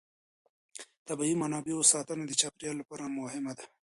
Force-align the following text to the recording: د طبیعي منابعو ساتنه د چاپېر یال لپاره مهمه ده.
د 0.77 0.97
طبیعي 1.07 1.35
منابعو 1.41 1.89
ساتنه 1.93 2.23
د 2.27 2.31
چاپېر 2.41 2.65
یال 2.69 2.77
لپاره 2.81 3.13
مهمه 3.19 3.53
ده. 3.57 3.65